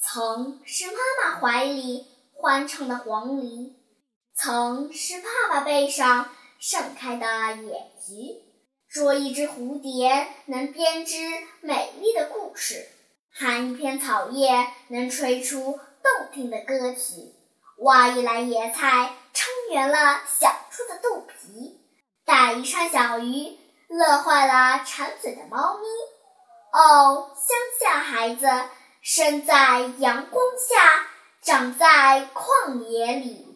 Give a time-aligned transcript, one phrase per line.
[0.00, 3.74] 曾是妈妈怀里欢唱的黄鹂，
[4.34, 8.42] 曾是爸爸背上盛开的野菊。
[8.88, 11.16] 捉一只蝴蝶，能编织
[11.60, 12.76] 美丽的故事；
[13.32, 17.34] 含一片草叶，能吹出动听的歌曲；
[17.78, 21.80] 挖一篮野菜，撑圆了小猪的肚皮；
[22.24, 25.86] 打一串小鱼，乐坏了馋嘴的猫咪。
[26.72, 28.46] 哦，乡下孩子，
[29.04, 31.06] 生在阳光下，
[31.42, 33.53] 长在旷野里。